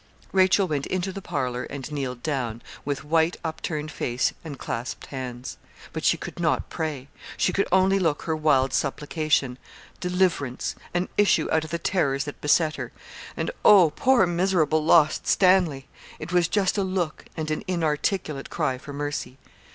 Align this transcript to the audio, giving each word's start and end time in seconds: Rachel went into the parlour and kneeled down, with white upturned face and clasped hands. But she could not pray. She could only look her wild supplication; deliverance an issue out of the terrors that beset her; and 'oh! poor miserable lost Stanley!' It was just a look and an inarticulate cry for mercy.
Rachel 0.31 0.67
went 0.67 0.87
into 0.87 1.13
the 1.13 1.21
parlour 1.21 1.65
and 1.65 1.91
kneeled 1.91 2.23
down, 2.23 2.63
with 2.83 3.03
white 3.03 3.37
upturned 3.43 3.91
face 3.91 4.33
and 4.43 4.57
clasped 4.57 5.05
hands. 5.05 5.59
But 5.93 6.03
she 6.03 6.17
could 6.17 6.39
not 6.39 6.71
pray. 6.71 7.07
She 7.37 7.53
could 7.53 7.67
only 7.71 7.99
look 7.99 8.23
her 8.23 8.35
wild 8.35 8.73
supplication; 8.73 9.59
deliverance 9.99 10.73
an 10.95 11.07
issue 11.19 11.47
out 11.51 11.65
of 11.65 11.69
the 11.69 11.77
terrors 11.77 12.23
that 12.23 12.41
beset 12.41 12.77
her; 12.77 12.91
and 13.37 13.51
'oh! 13.63 13.91
poor 13.95 14.25
miserable 14.25 14.83
lost 14.83 15.27
Stanley!' 15.27 15.87
It 16.17 16.31
was 16.33 16.47
just 16.47 16.79
a 16.79 16.83
look 16.83 17.25
and 17.37 17.51
an 17.51 17.63
inarticulate 17.67 18.49
cry 18.49 18.79
for 18.79 18.93
mercy. 18.93 19.37